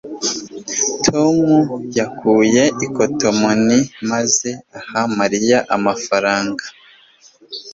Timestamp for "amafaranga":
5.75-6.63